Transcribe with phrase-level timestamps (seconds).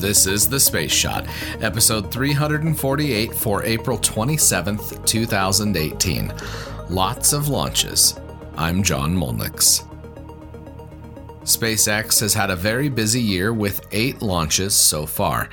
[0.00, 1.26] This is The Space Shot,
[1.60, 6.32] episode 348 for April 27th, 2018.
[6.88, 8.18] Lots of launches.
[8.56, 9.89] I'm John Mulnix.
[11.50, 15.48] SpaceX has had a very busy year with eight launches so far.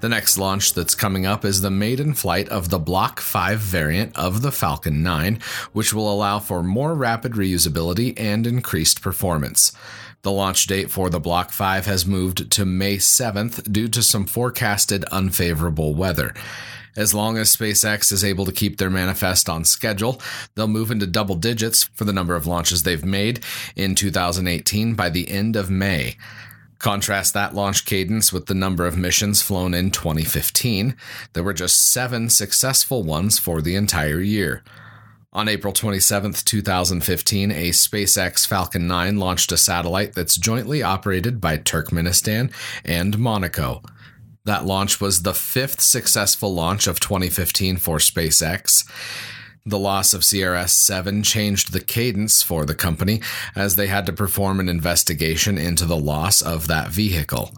[0.00, 4.16] The next launch that's coming up is the maiden flight of the Block 5 variant
[4.16, 5.40] of the Falcon 9,
[5.72, 9.72] which will allow for more rapid reusability and increased performance.
[10.22, 14.26] The launch date for the Block 5 has moved to May 7th due to some
[14.26, 16.32] forecasted unfavorable weather.
[16.96, 20.20] As long as SpaceX is able to keep their manifest on schedule,
[20.54, 23.44] they'll move into double digits for the number of launches they've made
[23.76, 26.16] in 2018 by the end of May.
[26.80, 30.96] Contrast that launch cadence with the number of missions flown in 2015.
[31.34, 34.64] There were just seven successful ones for the entire year.
[35.32, 41.56] On April 27, 2015, a SpaceX Falcon 9 launched a satellite that's jointly operated by
[41.56, 42.52] Turkmenistan
[42.84, 43.82] and Monaco.
[44.44, 48.88] That launch was the fifth successful launch of 2015 for SpaceX.
[49.66, 53.20] The loss of CRS 7 changed the cadence for the company
[53.54, 57.52] as they had to perform an investigation into the loss of that vehicle.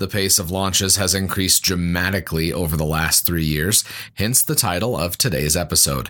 [0.00, 3.84] The pace of launches has increased dramatically over the last three years,
[4.14, 6.08] hence the title of today's episode.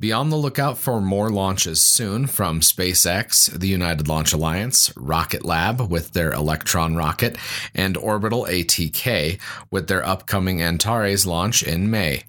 [0.00, 5.44] Be on the lookout for more launches soon from SpaceX, the United Launch Alliance, Rocket
[5.44, 7.36] Lab with their Electron rocket,
[7.74, 9.38] and Orbital ATK
[9.70, 12.22] with their upcoming Antares launch in May.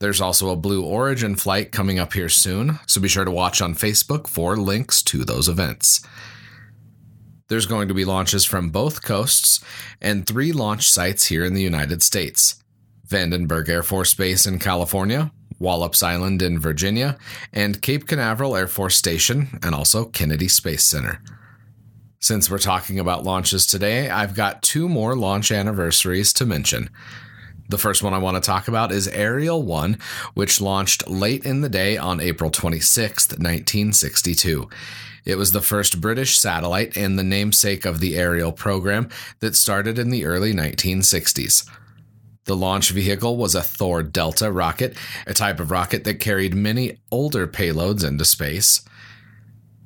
[0.00, 3.62] There's also a Blue Origin flight coming up here soon, so be sure to watch
[3.62, 6.04] on Facebook for links to those events.
[7.50, 9.58] There's going to be launches from both coasts
[10.00, 12.62] and three launch sites here in the United States
[13.08, 17.18] Vandenberg Air Force Base in California, Wallops Island in Virginia,
[17.52, 21.20] and Cape Canaveral Air Force Station, and also Kennedy Space Center.
[22.20, 26.88] Since we're talking about launches today, I've got two more launch anniversaries to mention.
[27.70, 29.96] The first one I want to talk about is Ariel 1,
[30.34, 34.68] which launched late in the day on April 26, 1962.
[35.24, 40.00] It was the first British satellite and the namesake of the Ariel program that started
[40.00, 41.70] in the early 1960s.
[42.46, 44.96] The launch vehicle was a Thor Delta rocket,
[45.28, 48.84] a type of rocket that carried many older payloads into space.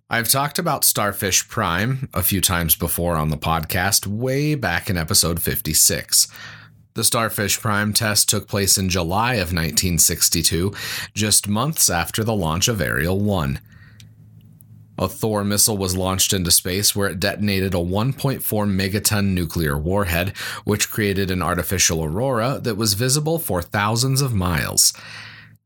[0.09, 4.97] I've talked about Starfish Prime a few times before on the podcast, way back in
[4.97, 6.28] episode 56.
[6.94, 10.72] The Starfish Prime test took place in July of 1962,
[11.12, 13.59] just months after the launch of Ariel 1.
[14.97, 20.37] A Thor missile was launched into space where it detonated a 1.4 megaton nuclear warhead,
[20.62, 24.93] which created an artificial aurora that was visible for thousands of miles.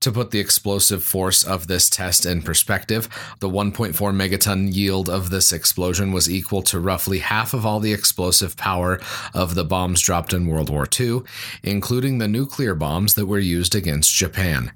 [0.03, 3.09] To put the explosive force of this test in perspective,
[3.41, 7.93] the 1.4 megaton yield of this explosion was equal to roughly half of all the
[7.93, 9.01] explosive power
[9.35, 11.23] of the bombs dropped in World War II,
[11.65, 14.71] including the nuclear bombs that were used against Japan.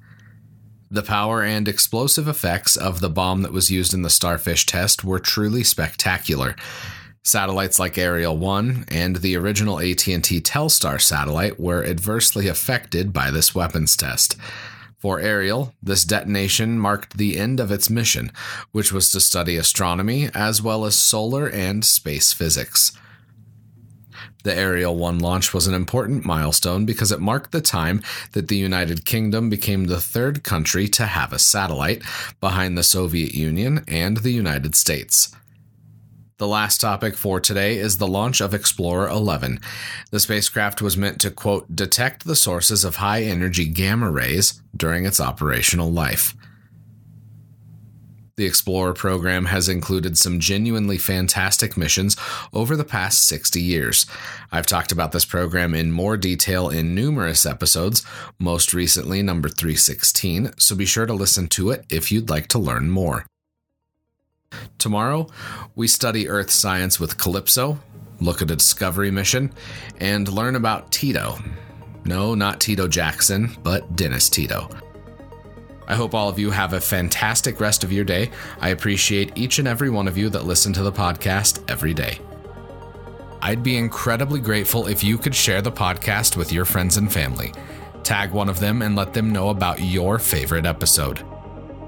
[0.90, 5.04] The power and explosive effects of the bomb that was used in the Starfish test
[5.04, 6.56] were truly spectacular.
[7.22, 13.54] Satellites like Ariel 1 and the original AT&T Telstar satellite were adversely affected by this
[13.54, 14.36] weapons test.
[15.02, 18.30] For Ariel, this detonation marked the end of its mission,
[18.70, 22.92] which was to study astronomy as well as solar and space physics.
[24.44, 28.56] The Ariel 1 launch was an important milestone because it marked the time that the
[28.56, 32.04] United Kingdom became the third country to have a satellite,
[32.38, 35.34] behind the Soviet Union and the United States.
[36.42, 39.60] The last topic for today is the launch of Explorer 11.
[40.10, 45.06] The spacecraft was meant to, quote, detect the sources of high energy gamma rays during
[45.06, 46.34] its operational life.
[48.34, 52.16] The Explorer program has included some genuinely fantastic missions
[52.52, 54.04] over the past 60 years.
[54.50, 58.04] I've talked about this program in more detail in numerous episodes,
[58.41, 62.58] most recently number 316, so be sure to listen to it if you'd like to
[62.58, 63.26] learn more.
[64.78, 65.28] Tomorrow,
[65.75, 67.78] we study Earth science with CALIPSO,
[68.20, 69.52] look at a discovery mission,
[70.00, 71.38] and learn about Tito.
[72.04, 74.69] No, not Tito Jackson, but Dennis Tito.
[75.87, 78.31] I hope all of you have a fantastic rest of your day.
[78.60, 82.19] I appreciate each and every one of you that listen to the podcast every day.
[83.40, 87.52] I'd be incredibly grateful if you could share the podcast with your friends and family.
[88.04, 91.25] Tag one of them and let them know about your favorite episode.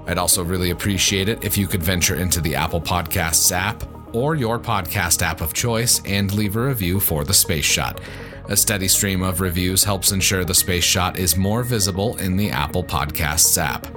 [0.07, 3.83] I'd also really appreciate it if you could venture into the Apple Podcasts app
[4.15, 7.99] or your podcast app of choice and leave a review for the Space Shot.
[8.47, 12.51] A steady stream of reviews helps ensure the Space Shot is more visible in the
[12.51, 13.87] Apple Podcasts app.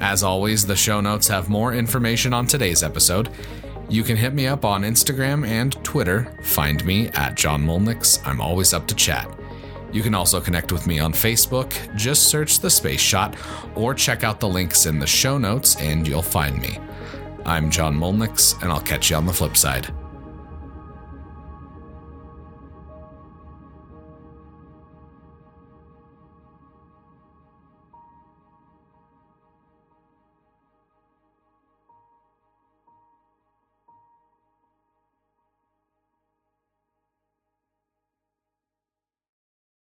[0.00, 3.30] As always, the show notes have more information on today's episode.
[3.88, 6.36] You can hit me up on Instagram and Twitter.
[6.42, 8.20] Find me at John Mulnix.
[8.26, 9.30] I'm always up to chat.
[9.96, 11.72] You can also connect with me on Facebook.
[11.96, 13.34] Just search the Space Shot
[13.74, 16.78] or check out the links in the show notes and you'll find me.
[17.46, 19.90] I'm John Mulnix, and I'll catch you on the flip side.